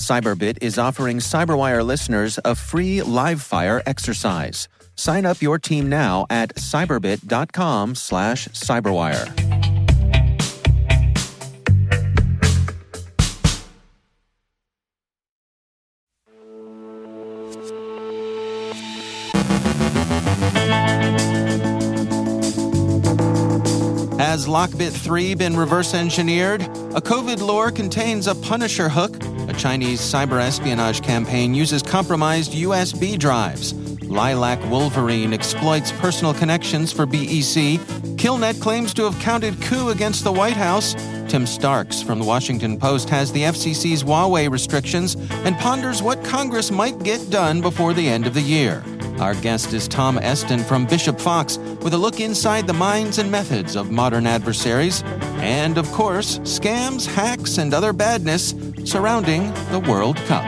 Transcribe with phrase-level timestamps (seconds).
[0.00, 4.66] Cyberbit is offering Cyberwire listeners a free live fire exercise.
[4.96, 9.60] Sign up your team now at cyberbit.com slash cyberwire.
[24.18, 26.62] Has Lockbit 3 been reverse engineered?
[26.62, 29.12] A COVID lore contains a Punisher hook.
[29.60, 33.74] Chinese cyber espionage campaign uses compromised USB drives.
[34.04, 37.78] Lilac Wolverine exploits personal connections for BEC.
[38.16, 40.94] Killnet claims to have counted coup against the White House.
[41.28, 46.70] Tim Starks from the Washington Post has the FCC's Huawei restrictions and ponders what Congress
[46.70, 48.82] might get done before the end of the year.
[49.18, 53.30] Our guest is Tom Eston from Bishop Fox with a look inside the minds and
[53.30, 55.02] methods of modern adversaries,
[55.36, 58.54] and of course, scams, hacks, and other badness
[58.90, 60.44] surrounding the World Cup.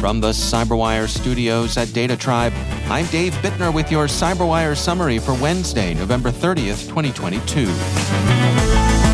[0.00, 2.54] From the Cyberwire studios at Data Tribe,
[2.88, 9.11] I'm Dave Bittner with your Cyberwire summary for Wednesday, November 30th, 2022.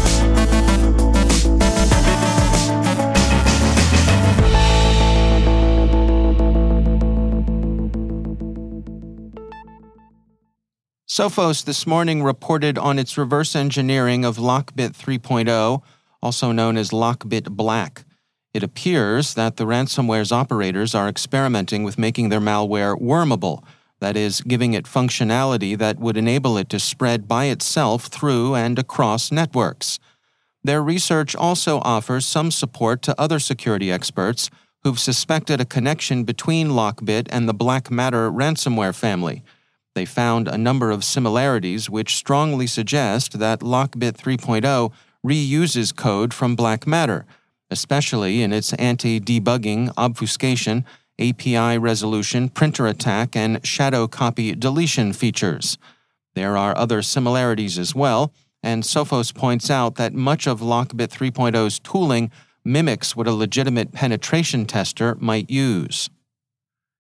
[11.19, 15.83] Sophos this morning reported on its reverse engineering of Lockbit 3.0,
[16.23, 18.05] also known as Lockbit Black.
[18.55, 23.65] It appears that the ransomware's operators are experimenting with making their malware wormable,
[23.99, 28.79] that is, giving it functionality that would enable it to spread by itself through and
[28.79, 29.99] across networks.
[30.63, 34.51] Their research also offers some support to other security experts
[34.85, 39.43] who've suspected a connection between Lockbit and the Black Matter ransomware family.
[39.95, 44.93] They found a number of similarities which strongly suggest that Lockbit 3.0
[45.27, 47.27] reuses code from Black Matter
[47.71, 50.85] especially in its anti debugging, obfuscation,
[51.19, 55.79] API resolution, printer attack, and shadow copy deletion features.
[56.35, 58.33] There are other similarities as well,
[58.63, 62.31] and Sophos points out that much of Lockbit 3.0's tooling
[62.65, 66.11] mimics what a legitimate penetration tester might use.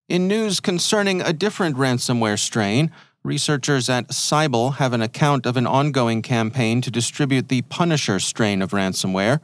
[0.09, 2.91] In news concerning a different ransomware strain,
[3.23, 8.63] researchers at Cyble have an account of an ongoing campaign to distribute the Punisher strain
[8.63, 9.41] of ransomware.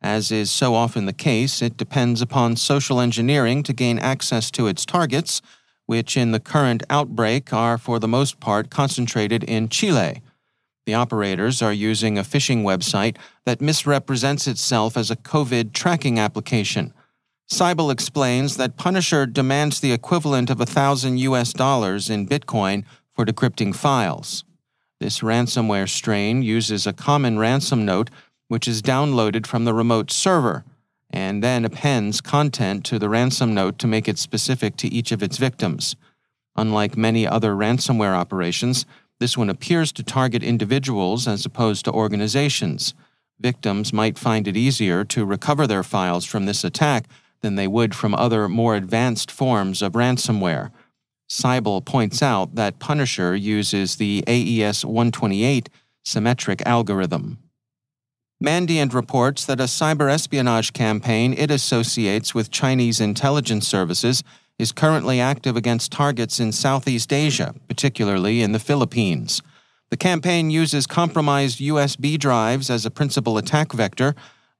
[0.00, 4.68] As is so often the case, it depends upon social engineering to gain access to
[4.68, 5.42] its targets,
[5.84, 10.22] which in the current outbreak are for the most part concentrated in Chile.
[10.86, 16.94] The operators are using a phishing website that misrepresents itself as a COVID tracking application.
[17.50, 22.84] Cyble explains that Punisher demands the equivalent of a thousand US dollars in Bitcoin
[23.14, 24.44] for decrypting files.
[24.98, 28.10] This ransomware strain uses a common ransom note
[28.48, 30.64] which is downloaded from the remote server
[31.10, 35.22] and then appends content to the ransom note to make it specific to each of
[35.22, 35.94] its victims.
[36.56, 38.86] Unlike many other ransomware operations,
[39.20, 42.92] this one appears to target individuals as opposed to organizations.
[43.38, 47.06] Victims might find it easier to recover their files from this attack
[47.40, 50.70] than they would from other more advanced forms of ransomware.
[51.28, 55.68] Cyble points out that Punisher uses the AES 128
[56.04, 57.38] symmetric algorithm.
[58.42, 64.22] Mandiant reports that a cyber espionage campaign it associates with Chinese intelligence services
[64.58, 69.42] is currently active against targets in Southeast Asia, particularly in the Philippines.
[69.90, 74.14] The campaign uses compromised USB drives as a principal attack vector,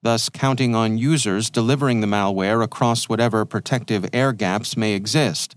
[0.06, 5.56] thus counting on users delivering the malware across whatever protective air gaps may exist.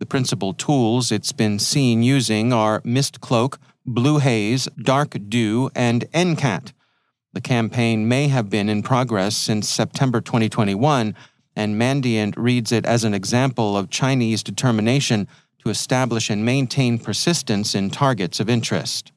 [0.00, 3.56] The principal tools it's been seen using are Mistcloak,
[3.86, 6.72] Blue Haze, Dark Dew, and NCAT.
[7.34, 11.14] The campaign may have been in progress since September 2021,
[11.54, 15.28] and Mandiant reads it as an example of Chinese determination
[15.62, 19.12] to establish and maintain persistence in targets of interest.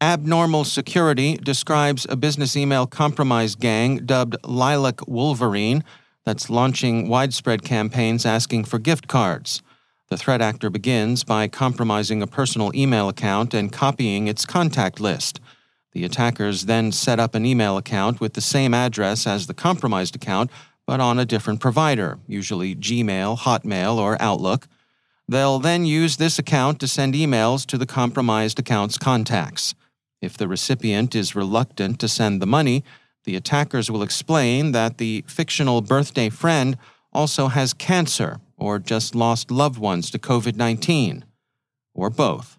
[0.00, 5.82] Abnormal Security describes a business email compromise gang dubbed Lilac Wolverine
[6.24, 9.60] that's launching widespread campaigns asking for gift cards.
[10.08, 15.40] The threat actor begins by compromising a personal email account and copying its contact list.
[15.92, 20.14] The attackers then set up an email account with the same address as the compromised
[20.14, 20.52] account,
[20.86, 24.68] but on a different provider, usually Gmail, Hotmail, or Outlook.
[25.26, 29.74] They'll then use this account to send emails to the compromised account's contacts.
[30.20, 32.84] If the recipient is reluctant to send the money,
[33.24, 36.76] the attackers will explain that the fictional birthday friend
[37.12, 41.24] also has cancer or just lost loved ones to COVID 19,
[41.94, 42.58] or both.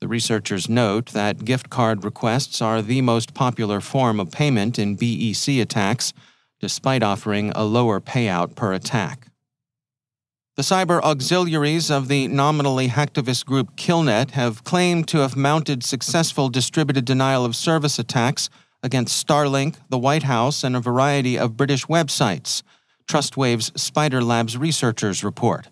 [0.00, 4.96] The researchers note that gift card requests are the most popular form of payment in
[4.96, 6.12] BEC attacks,
[6.60, 9.28] despite offering a lower payout per attack.
[10.56, 16.48] The cyber auxiliaries of the nominally hacktivist group Killnet have claimed to have mounted successful
[16.48, 18.48] distributed denial of service attacks
[18.80, 22.62] against Starlink, the White House, and a variety of British websites,
[23.08, 25.70] Trustwave's Spider Labs researchers report.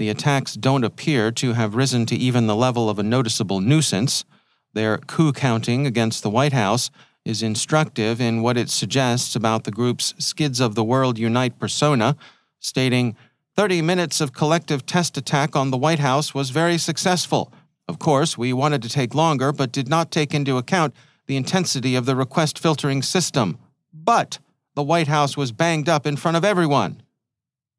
[0.00, 4.24] The attacks don't appear to have risen to even the level of a noticeable nuisance.
[4.72, 6.90] Their coup counting against the White House
[7.24, 12.16] is instructive in what it suggests about the group's Skids of the World Unite persona,
[12.58, 13.14] stating,
[13.60, 17.52] 30 minutes of collective test attack on the White House was very successful.
[17.88, 20.94] Of course, we wanted to take longer, but did not take into account
[21.26, 23.58] the intensity of the request filtering system.
[23.92, 24.38] But
[24.74, 27.02] the White House was banged up in front of everyone.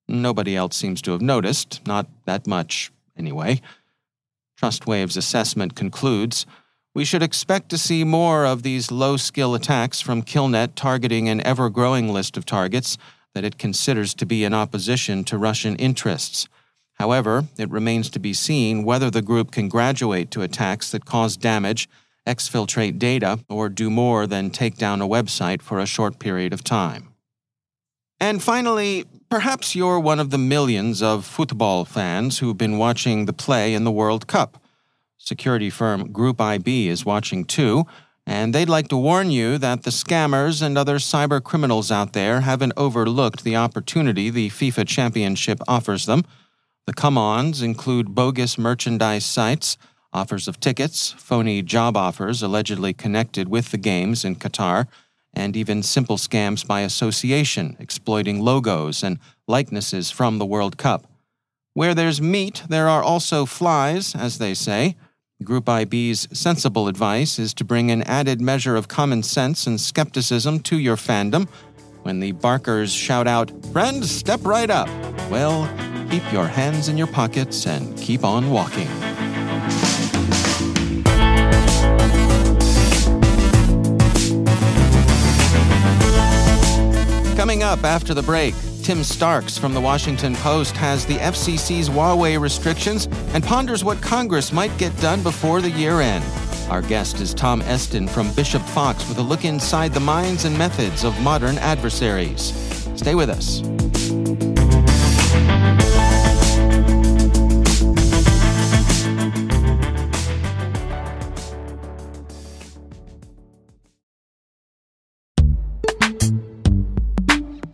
[0.08, 3.60] Nobody else seems to have noticed, not that much, anyway.
[4.56, 6.46] Trustwave's assessment concludes
[6.94, 11.42] we should expect to see more of these low skill attacks from Killnet targeting an
[11.42, 13.00] ever growing list of targets
[13.34, 16.48] that it considers to be in opposition to Russian interests.
[16.96, 21.38] However, it remains to be seen whether the group can graduate to attacks that cause
[21.38, 21.90] damage,
[22.28, 26.64] exfiltrate data, or do more than take down a website for a short period of
[26.64, 27.14] time.
[28.20, 33.34] And finally, perhaps you're one of the millions of football fans who've been watching the
[33.34, 34.62] play in the World Cup.
[35.18, 37.86] Security firm Group IB is watching too
[38.26, 42.42] and they'd like to warn you that the scammers and other cyber criminals out there
[42.42, 46.24] haven't overlooked the opportunity the FIFA Championship offers them.
[46.86, 49.78] The come ons include bogus merchandise sites,
[50.14, 54.88] offers of tickets, phony job offers allegedly connected with the games in Qatar,
[55.34, 59.18] and even simple scams by association, exploiting logos and
[59.48, 61.08] likenesses from the World Cup.
[61.74, 64.98] Where there's meat, there are also flies, as they say.
[65.44, 70.60] Group IB's sensible advice is to bring an added measure of common sense and skepticism
[70.60, 71.48] to your fandom.
[72.04, 74.88] When the barkers shout out, Friend, step right up,
[75.32, 75.68] well,
[76.12, 78.88] keep your hands in your pockets and keep on walking.
[87.36, 88.54] Coming up after the break.
[88.92, 94.52] Tim Starks from the Washington Post has the FCC's Huawei restrictions and ponders what Congress
[94.52, 96.26] might get done before the year end.
[96.70, 100.58] Our guest is Tom Eston from Bishop Fox with a look inside the minds and
[100.58, 102.52] methods of modern adversaries.
[102.98, 103.62] Stay with us.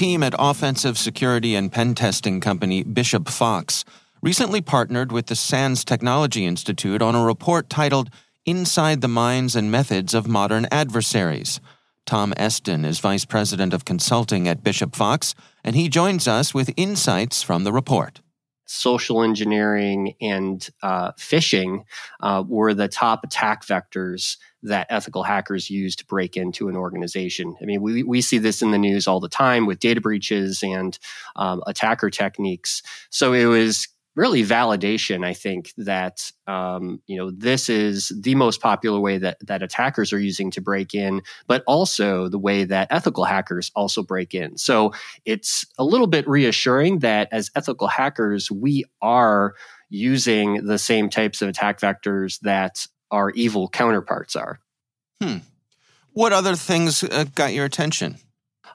[0.00, 3.84] Team at offensive security and pen testing company Bishop Fox
[4.22, 8.08] recently partnered with the SANS Technology Institute on a report titled
[8.46, 11.60] Inside the Minds and Methods of Modern Adversaries.
[12.06, 16.72] Tom Eston is Vice President of Consulting at Bishop Fox, and he joins us with
[16.78, 18.22] insights from the report.
[18.72, 21.82] Social engineering and uh, phishing
[22.20, 27.56] uh, were the top attack vectors that ethical hackers use to break into an organization.
[27.60, 30.62] I mean, we, we see this in the news all the time with data breaches
[30.62, 30.96] and
[31.34, 32.80] um, attacker techniques.
[33.10, 38.60] So it was really validation, I think, that um, you know this is the most
[38.60, 42.88] popular way that that attackers are using to break in, but also the way that
[42.90, 44.56] ethical hackers also break in.
[44.58, 44.92] So
[45.24, 49.54] it's a little bit reassuring that as ethical hackers, we are
[49.88, 54.60] using the same types of attack vectors that our evil counterparts are.
[55.20, 55.38] Hmm.
[56.12, 58.16] What other things uh, got your attention?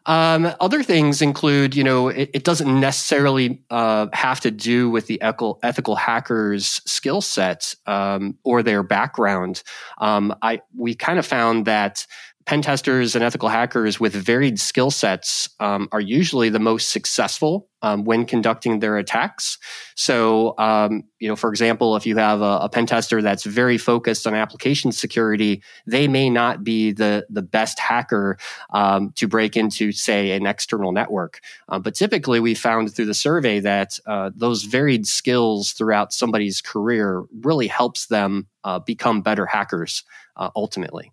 [0.05, 5.07] Um, other things include, you know, it, it doesn't necessarily uh, have to do with
[5.07, 9.63] the ethical, ethical hackers' skill set um, or their background.
[9.97, 12.05] Um, I we kind of found that
[12.45, 17.67] pen testers and ethical hackers with varied skill sets um, are usually the most successful
[17.81, 19.57] um, when conducting their attacks.
[19.95, 23.79] So, um, you know, for example, if you have a, a, pen tester that's very
[23.79, 28.37] focused on application security, they may not be the the best hacker
[28.71, 31.39] um, to break into, say, an external network.
[31.69, 36.61] Uh, but typically, we found through the survey that uh, those varied skills throughout somebody's
[36.61, 40.03] career really helps them uh, become better hackers
[40.37, 41.11] uh, ultimately.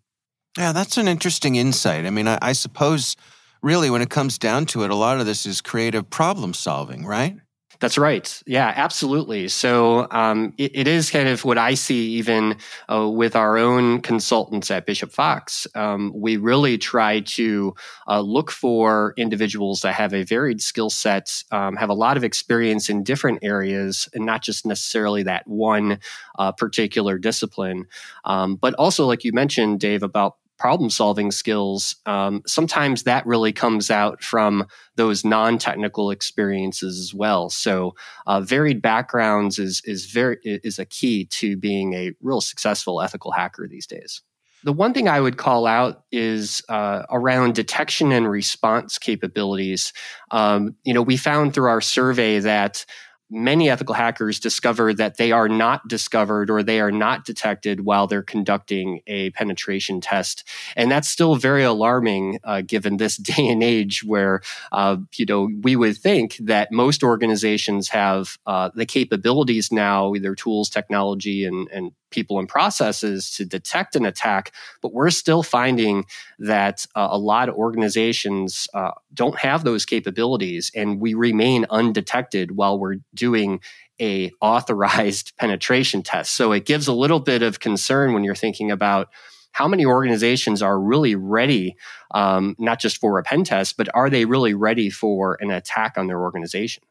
[0.58, 2.04] Yeah, that's an interesting insight.
[2.04, 3.16] I mean, I, I, suppose
[3.62, 7.06] really when it comes down to it, a lot of this is creative problem solving,
[7.06, 7.36] right?
[7.82, 8.40] That's right.
[8.46, 9.48] Yeah, absolutely.
[9.48, 12.56] So um, it, it is kind of what I see even
[12.88, 15.66] uh, with our own consultants at Bishop Fox.
[15.74, 17.74] Um, we really try to
[18.06, 22.22] uh, look for individuals that have a varied skill set, um, have a lot of
[22.22, 25.98] experience in different areas, and not just necessarily that one
[26.38, 27.88] uh, particular discipline.
[28.24, 33.52] Um, but also, like you mentioned, Dave, about problem solving skills, um, sometimes that really
[33.52, 34.64] comes out from
[34.94, 37.50] those non technical experiences as well.
[37.50, 37.96] So,
[38.28, 43.32] uh, varied backgrounds is is very is a key to being a real successful ethical
[43.32, 44.22] hacker these days.
[44.62, 49.92] The one thing I would call out is uh, around detection and response capabilities.
[50.30, 52.86] Um, you know, we found through our survey that
[53.32, 58.06] many ethical hackers discover that they are not discovered or they are not detected while
[58.06, 60.46] they're conducting a penetration test.
[60.76, 65.48] And that's still very alarming uh, given this day and age where, uh, you know,
[65.62, 71.68] we would think that most organizations have uh, the capabilities now, either tools, technology, and,
[71.70, 76.04] and people and processes to detect an attack, but we're still finding
[76.38, 82.56] that uh, a lot of organizations uh, don't have those capabilities, and we remain undetected
[82.56, 83.60] while we're doing
[84.00, 86.34] a authorized penetration test.
[86.34, 89.08] So it gives a little bit of concern when you're thinking about
[89.52, 91.76] how many organizations are really ready,
[92.12, 95.98] um, not just for a pen test, but are they really ready for an attack
[95.98, 96.82] on their organization?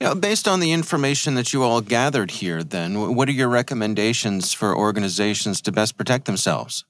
[0.00, 3.48] You know, based on the information that you all gathered here, then, what are your
[3.48, 6.84] recommendations for organizations to best protect themselves?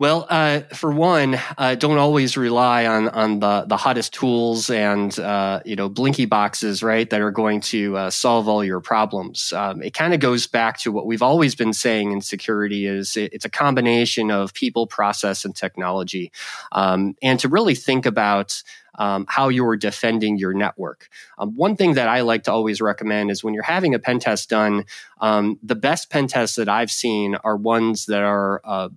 [0.00, 5.18] Well, uh, for one, uh, don't always rely on on the the hottest tools and
[5.18, 7.10] uh, you know blinky boxes, right?
[7.10, 9.52] That are going to uh, solve all your problems.
[9.52, 13.16] Um, it kind of goes back to what we've always been saying in security: is
[13.16, 16.30] it, it's a combination of people, process, and technology,
[16.70, 18.62] um, and to really think about
[18.98, 21.08] um, how you're defending your network.
[21.38, 24.18] Um, one thing that I like to always recommend is when you're having a pen
[24.18, 24.84] test done,
[25.20, 28.88] um, the best pen tests that I've seen are ones that are uh,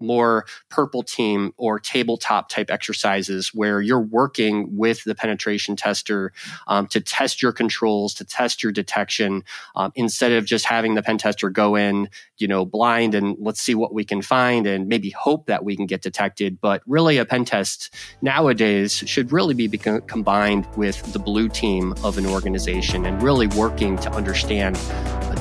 [0.00, 6.32] more purple team or tabletop type exercises where you're working with the penetration tester
[6.66, 9.44] um, to test your controls, to test your detection,
[9.76, 13.60] um, instead of just having the pen tester go in, you know, blind and let's
[13.60, 16.60] see what we can find and maybe hope that we can get detected.
[16.60, 22.18] But really, a pen test nowadays should really be combined with the blue team of
[22.18, 24.78] an organization and really working to understand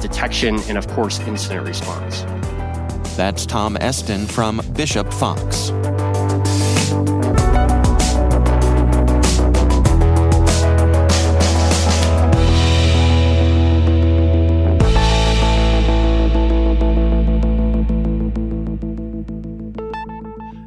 [0.01, 2.23] detection and, of course, incident response.
[3.19, 5.71] That's Tom Eston from Bishop Fox.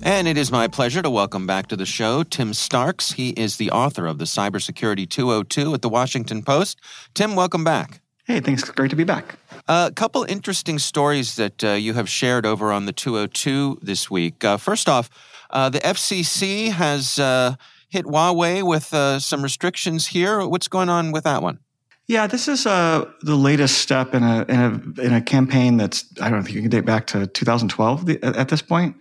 [0.04, 3.12] And it is my pleasure to welcome back to the show Tim Starks.
[3.12, 6.78] He is the author of the Cybersecurity 202 at the Washington Post.
[7.14, 8.02] Tim, welcome back.
[8.26, 8.62] Hey, thanks.
[8.62, 9.38] Great to be back.
[9.68, 14.44] A couple interesting stories that uh, you have shared over on the 202 this week.
[14.44, 15.08] Uh, first off,
[15.50, 17.16] uh, the FCC has
[17.88, 20.46] hit Huawei with some restrictions here.
[20.46, 21.58] What's going on with that one?
[22.08, 26.04] Yeah, this is uh, the latest step in a, in a in a campaign that's
[26.20, 28.96] I don't if you can date back to 2012 at this point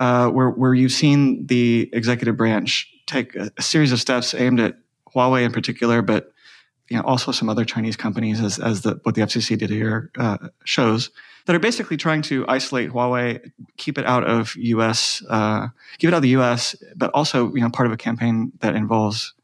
[0.00, 4.60] uh, where where you've seen the executive branch take a, a, series of steps aimed
[4.60, 4.76] at
[5.14, 6.32] Huawei in particular, but
[6.88, 10.10] you know also some other Chinese companies, as as the, what the FCC did here
[10.18, 11.10] uh, shows,
[11.46, 15.22] that are basically trying to isolate Huawei, keep it out of U.S.
[15.28, 18.52] Uh, keep it out of the U.S., but also you know part of a campaign
[18.60, 19.34] that involves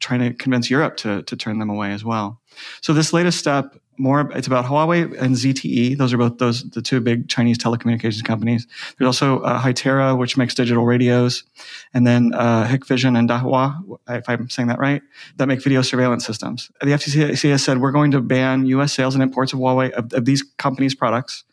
[0.00, 2.40] trying to convince Europe to to turn them away as well.
[2.80, 5.96] So this latest step more it's about Huawei and ZTE.
[5.96, 8.66] Those are both those the two big Chinese telecommunications companies.
[8.98, 11.44] There's also uh, Hytera, which makes digital radios,
[11.92, 15.02] and then uh, Hikvision and Dahua, if I'm saying that right,
[15.36, 16.70] that make video surveillance systems.
[16.80, 18.92] The FCC has said we're going to ban U.S.
[18.92, 21.44] sales and imports of Huawei of, of these companies' products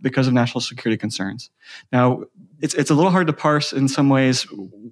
[0.00, 1.50] because of national security concerns.
[1.92, 2.24] Now,
[2.64, 4.46] it's it's a little hard to parse in some ways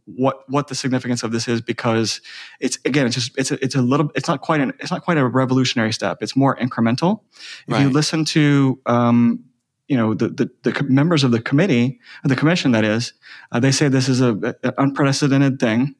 [0.04, 2.20] what what the significance of this is because
[2.60, 5.02] it's again it's just it's a, it's a little it's not quite an it's not
[5.02, 6.18] quite a revolutionary step.
[6.20, 7.22] It's more incremental.
[7.66, 7.80] If right.
[7.80, 9.42] you listen to um,
[9.88, 13.14] you know the, the, the members of the committee, of the commission that is,
[13.52, 15.94] uh, they say this is a, an unprecedented thing.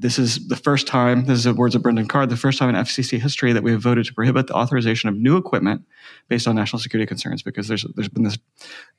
[0.00, 2.68] This is the first time, this is the words of Brendan Carr, the first time
[2.68, 5.82] in FCC history that we have voted to prohibit the authorization of new equipment
[6.28, 8.38] based on national security concerns because there's there's been this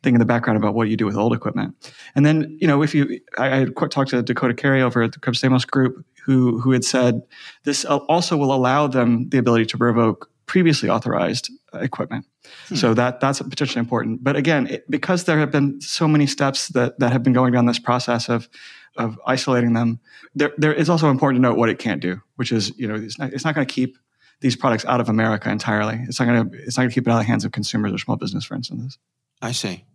[0.04, 1.76] thing in the background about what you do with old equipment.
[2.16, 5.20] And then, you know, if you, I, I talked to Dakota Cary over at the
[5.20, 7.22] Krebs Group who, who had said
[7.64, 12.26] this also will allow them the ability to revoke previously authorized equipment.
[12.68, 12.76] Hmm.
[12.76, 14.24] So that that's potentially important.
[14.24, 17.54] But again, it, because there have been so many steps that that have been going
[17.54, 18.50] down this process of
[18.96, 20.00] of isolating them.
[20.36, 22.96] There, there is also important to note what it can't do, which is, you know,
[22.96, 23.98] it's not, it's not going to keep
[24.42, 26.00] these products out of America entirely.
[26.08, 27.52] It's not going to, it's not going to keep it out of the hands of
[27.52, 28.98] consumers or small business, for instance.
[29.42, 29.86] I see.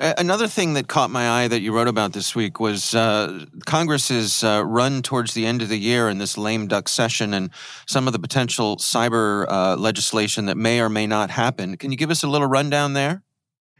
[0.00, 4.42] Another thing that caught my eye that you wrote about this week was uh, Congress's
[4.42, 7.50] uh, run towards the end of the year in this lame duck session and
[7.86, 11.76] some of the potential cyber uh, legislation that may or may not happen.
[11.76, 13.22] Can you give us a little rundown there?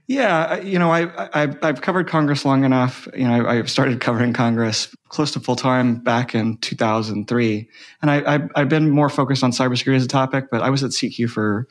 [0.07, 3.09] Yeah, you know, I, I have covered Congress long enough.
[3.17, 7.69] You know, I, I started covering Congress close to full time back in 2003,
[8.03, 10.51] and I, I have been more focused on cybersecurity as a topic.
[10.51, 11.67] But I was at CQ for,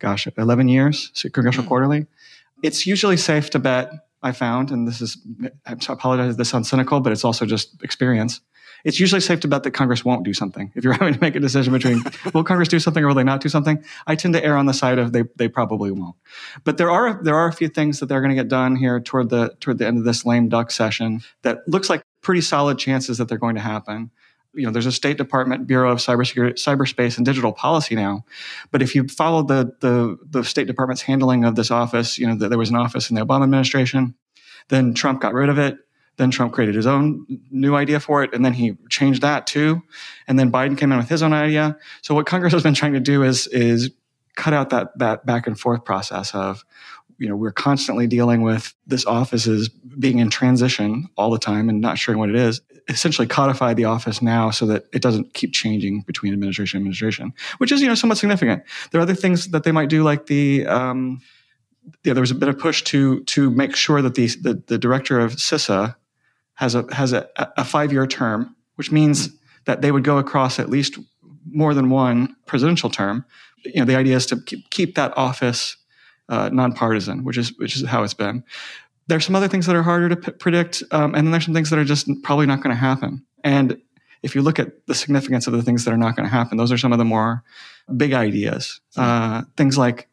[0.00, 1.68] gosh, 11 years, Congressional mm-hmm.
[1.68, 2.06] Quarterly.
[2.62, 3.90] It's usually safe to bet.
[4.22, 5.18] I found, and this is
[5.66, 6.36] I apologize.
[6.36, 8.40] This sounds cynical, but it's also just experience
[8.86, 10.70] it's usually safe to bet that Congress won't do something.
[10.76, 13.24] If you're having to make a decision between will Congress do something or will they
[13.24, 16.14] not do something, I tend to err on the side of they they probably won't.
[16.62, 19.00] But there are there are a few things that they're going to get done here
[19.00, 22.78] toward the toward the end of this lame duck session that looks like pretty solid
[22.78, 24.10] chances that they're going to happen
[24.56, 28.24] you know, there's a State Department Bureau of Cybersecurity, Cyberspace and Digital Policy now.
[28.70, 32.34] But if you follow the, the, the State Department's handling of this office, you know,
[32.34, 34.14] there was an office in the Obama administration.
[34.68, 35.76] Then Trump got rid of it.
[36.16, 39.82] Then Trump created his own new idea for it, and then he changed that too.
[40.26, 41.76] And then Biden came in with his own idea.
[42.00, 43.90] So what Congress has been trying to do is is
[44.34, 46.64] cut out that that back and forth process of
[47.18, 51.68] you know we're constantly dealing with this office is being in transition all the time
[51.68, 55.34] and not sure what it is essentially codify the office now so that it doesn't
[55.34, 59.14] keep changing between administration and administration which is you know somewhat significant there are other
[59.14, 61.20] things that they might do like the um,
[62.04, 64.78] yeah, there was a bit of push to to make sure that the the, the
[64.78, 65.94] director of CISA
[66.54, 69.30] has a has a, a five year term, which means
[69.64, 70.98] that they would go across at least
[71.50, 73.24] more than one presidential term.
[73.64, 75.76] You know, the idea is to keep, keep that office
[76.28, 78.42] uh, nonpartisan, which is which is how it's been.
[79.08, 81.54] There's some other things that are harder to p- predict, um, and then there's some
[81.54, 83.24] things that are just probably not going to happen.
[83.44, 83.80] And
[84.22, 86.58] if you look at the significance of the things that are not going to happen,
[86.58, 87.44] those are some of the more
[87.96, 88.80] big ideas.
[88.96, 90.08] Uh, things like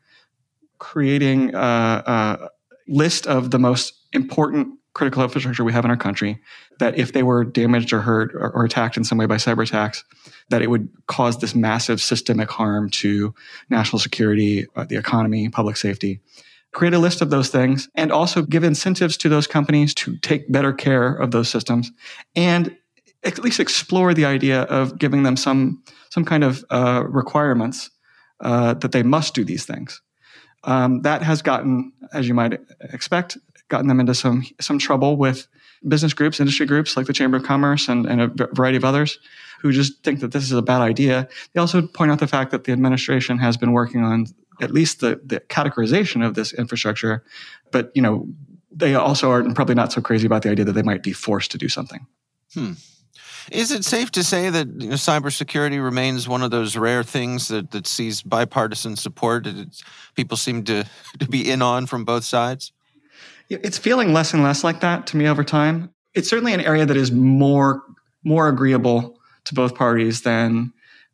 [0.78, 2.50] creating a, a
[2.88, 6.40] list of the most important critical infrastructure we have in our country
[6.80, 9.64] that if they were damaged or hurt or, or, attacked in some way by cyber
[9.64, 10.04] attacks,
[10.50, 13.34] that it would cause this massive systemic harm to
[13.70, 16.20] national security, uh, the economy, public safety.
[16.74, 20.52] Create a list of those things and also give incentives to those companies to take
[20.52, 21.92] better care of those systems
[22.36, 22.76] and
[23.24, 27.90] at least explore the idea of giving them some, some kind of uh, requirements
[28.42, 30.02] uh, that they must do these things.
[30.66, 33.38] Um, that has gotten, as you might expect,
[33.70, 35.48] gotten them into some some trouble with
[35.88, 39.20] business groups, industry groups like the Chamber of Commerce and, and a variety of others
[39.62, 41.28] who just think that this is a bad idea.
[41.54, 44.28] They also point out the fact that the administration has been working on
[44.62, 47.24] at least the, the categorization of this infrastructure,
[47.72, 48.28] but you know
[48.76, 51.52] they also are probably not so crazy about the idea that they might be forced
[51.52, 52.08] to do something.
[52.54, 52.74] Hmm.
[53.52, 57.50] Is it safe to say that you know, cybersecurity remains one of those rare things
[57.50, 59.46] that, that sees bipartisan support?
[59.46, 59.84] It's,
[60.16, 60.86] people seem to,
[61.20, 62.72] to be in on from both sides?
[63.50, 65.94] It's feeling less and less like that to me over time.
[66.14, 67.84] It's certainly an area that is more
[68.24, 70.72] more agreeable to both parties than,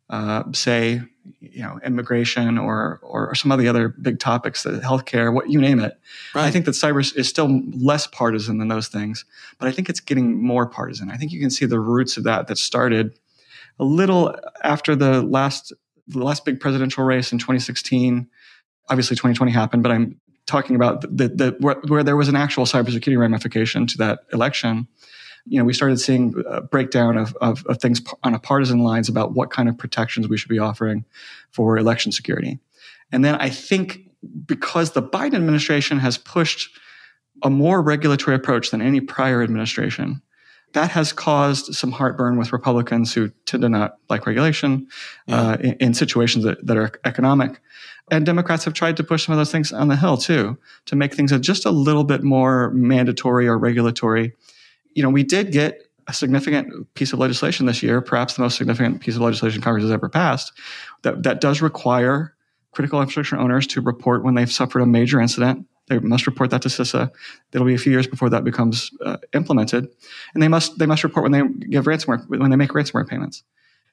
[0.08, 1.02] uh, say,
[1.40, 5.60] you know, immigration or or some of the other big topics, that healthcare, what you
[5.60, 5.98] name it.
[6.34, 6.44] Right.
[6.44, 9.24] I think that cyber is still less partisan than those things,
[9.58, 11.10] but I think it's getting more partisan.
[11.10, 13.18] I think you can see the roots of that that started
[13.78, 15.72] a little after the last
[16.08, 18.28] the last big presidential race in 2016.
[18.88, 22.64] Obviously, 2020 happened, but I'm talking about the, the, where, where, there was an actual
[22.64, 24.88] cybersecurity ramification to that election.
[25.46, 29.08] You know, we started seeing a breakdown of, of, of things on a partisan lines
[29.08, 31.04] about what kind of protections we should be offering
[31.50, 32.58] for election security.
[33.12, 34.00] And then I think
[34.46, 36.70] because the Biden administration has pushed
[37.42, 40.22] a more regulatory approach than any prior administration,
[40.72, 44.86] that has caused some heartburn with Republicans who tend to not like regulation
[45.26, 45.40] yeah.
[45.40, 47.60] uh, in, in, situations that, that are economic.
[48.10, 50.96] And Democrats have tried to push some of those things on the Hill too, to
[50.96, 54.34] make things just a little bit more mandatory or regulatory.
[54.94, 58.56] You know, we did get a significant piece of legislation this year, perhaps the most
[58.56, 60.52] significant piece of legislation Congress has ever passed,
[61.02, 62.34] that, that does require
[62.72, 66.62] critical infrastructure owners to report when they've suffered a major incident they must report that
[66.62, 67.10] to CISA.
[67.52, 69.88] It'll be a few years before that becomes uh, implemented,
[70.32, 73.42] and they must they must report when they give ransomware when they make ransomware payments.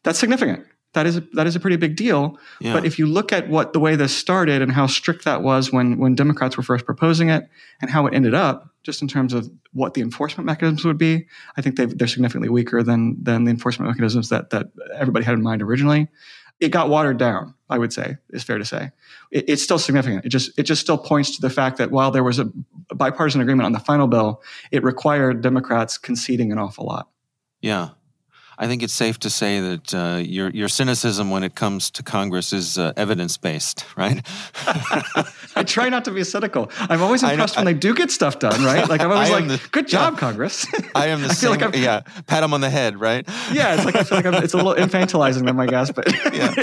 [0.03, 0.65] That's significant.
[0.93, 2.37] That is a, that is a pretty big deal.
[2.59, 2.73] Yeah.
[2.73, 5.71] But if you look at what the way this started and how strict that was
[5.71, 7.47] when when Democrats were first proposing it,
[7.81, 11.27] and how it ended up, just in terms of what the enforcement mechanisms would be,
[11.55, 15.43] I think they're significantly weaker than than the enforcement mechanisms that that everybody had in
[15.43, 16.07] mind originally
[16.59, 17.53] it got watered down.
[17.69, 18.91] I would say is fair to say.
[19.29, 20.25] It, it's still significant.
[20.25, 22.49] It just it just still points to the fact that while there was a,
[22.89, 27.09] a bipartisan agreement on the final bill, it required Democrats conceding an awful lot.
[27.61, 27.89] Yeah,
[28.59, 32.01] I think it's safe to say that uh, your your cynicism when it comes to
[32.01, 34.25] Congress is uh, evidence based, right?
[35.55, 36.71] I try not to be cynical.
[36.79, 38.87] I'm always impressed I, when they do get stuff done, right?
[38.89, 40.65] Like I'm always like, the, "Good job, yeah, Congress."
[40.95, 41.51] I am the I same.
[41.51, 43.27] Like I'm, yeah, pat them on the head, right?
[43.51, 46.11] yeah, it's like I feel like I'm, it's a little infantilizing them, I guess, but
[46.33, 46.53] yeah.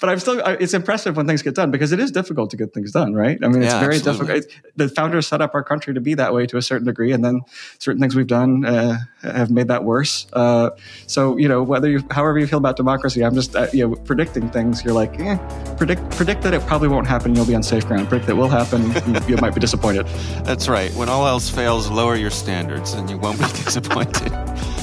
[0.00, 0.40] but I'm still.
[0.44, 3.38] It's impressive when things get done because it is difficult to get things done, right?
[3.42, 4.40] I mean, it's yeah, very absolutely.
[4.40, 4.72] difficult.
[4.76, 7.24] The founders set up our country to be that way to a certain degree, and
[7.24, 7.42] then
[7.78, 8.98] certain things we've done uh,
[9.32, 10.26] have made that worse.
[10.32, 10.70] Uh,
[11.06, 13.94] so you know, whether you, however you feel about democracy, I'm just, uh, you know,
[13.96, 14.84] predicting things.
[14.84, 15.36] You're like, eh,
[15.76, 17.34] predict, predict that it probably won't happen.
[17.34, 18.08] You'll be on safe ground.
[18.08, 18.82] Predict that will happen.
[19.14, 20.06] you, you might be disappointed.
[20.44, 20.92] That's right.
[20.94, 24.32] When all else fails, lower your standards, and you won't be disappointed.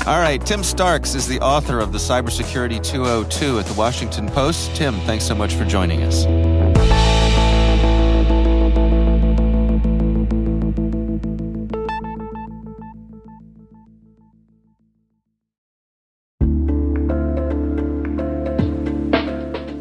[0.08, 0.44] all right.
[0.46, 4.76] Tim Starks is the author of the Cybersecurity 202 at the Washington Post.
[4.76, 6.26] Tim, thanks so much for joining us.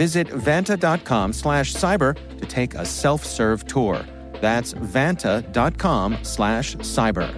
[0.00, 4.02] Visit vanta.com slash cyber to take a self-serve tour.
[4.40, 7.28] That's vanta.com slash cyber.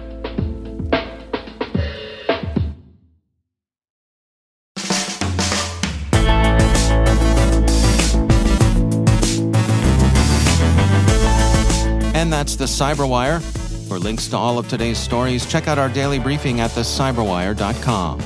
[12.15, 13.41] And that's the Cyberwire.
[13.89, 18.19] For links to all of today's stories, check out our daily briefing at thecyberwire.com.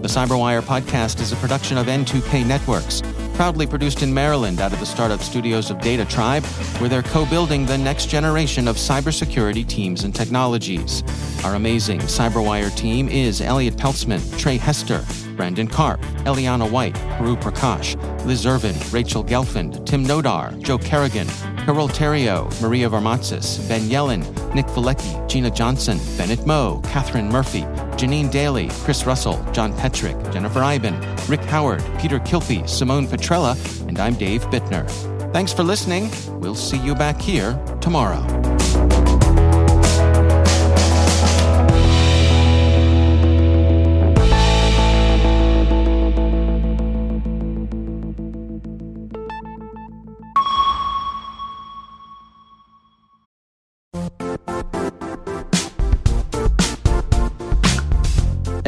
[0.00, 3.02] The Cyberwire podcast is a production of N2K Networks
[3.36, 6.42] proudly produced in Maryland out of the startup studios of Data Tribe,
[6.78, 11.02] where they're co building the next generation of cybersecurity teams and technologies.
[11.44, 15.04] Our amazing Cyberwire team is Elliott Peltzman, Tre Hester,
[15.36, 17.94] Brandon Karpf, Eliana White, Puru Prakash,
[18.24, 21.28] Liz Irvin, Rachel Gelfand, Tim Nodar, Joe Carrigan,
[21.66, 24.22] Carole Theriault, Maria Varmazis, Ben Yelin,
[24.54, 27.66] Nick Veliky, Gina Johnson, Bennett Moe, Catherine Murphy,
[27.96, 30.94] Janene Daly, Chris Russell, John Petrik, Jennifer Eiben,
[31.28, 33.56] Rick Howard, Peter Kilpe, Simone Petrella,
[33.88, 34.88] and I'm Dave Bittner.
[35.32, 36.10] Thanks for listening.
[36.40, 38.22] We'll see you back here tomorrow.